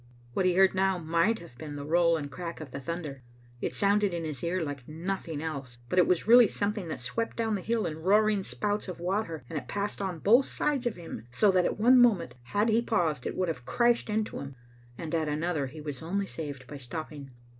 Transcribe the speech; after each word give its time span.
What 0.33 0.47
he 0.47 0.55
heard 0.55 0.73
now 0.73 0.97
might 0.97 1.37
have 1.37 1.55
been 1.59 1.75
the 1.75 1.85
roll 1.85 2.17
and 2.17 2.31
crack 2.31 2.59
of 2.59 2.71
the 2.71 2.79
thunder. 2.79 3.21
It 3.61 3.75
sounded 3.75 4.15
in 4.15 4.23
his 4.25 4.43
ear 4.43 4.59
like 4.63 4.87
noth 4.87 5.27
ing 5.27 5.43
else. 5.43 5.77
But 5.89 5.99
it 5.99 6.07
was 6.07 6.25
really 6.27 6.47
something 6.47 6.87
that 6.87 6.97
swept 6.99 7.37
down 7.37 7.53
the 7.53 7.61
hill 7.61 7.85
in 7.85 7.99
roaring 8.01 8.41
spouts 8.41 8.87
of 8.87 8.99
water, 8.99 9.43
and 9.47 9.59
it 9.59 9.67
passed 9.67 10.01
on 10.01 10.17
both 10.17 10.47
sides 10.47 10.87
of 10.87 10.95
him 10.95 11.27
so 11.29 11.51
that 11.51 11.65
at 11.65 11.77
one 11.79 11.99
moment, 11.99 12.33
had 12.45 12.69
he 12.69 12.81
paused, 12.81 13.27
it 13.27 13.37
would 13.37 13.47
have 13.47 13.63
crashed 13.65 14.09
into 14.09 14.39
him, 14.39 14.55
and 14.97 15.13
at 15.13 15.27
another 15.27 15.67
he 15.67 15.81
was 15.81 16.01
only 16.01 16.25
saved 16.25 16.65
by 16.65 16.77
stopping. 16.77 17.29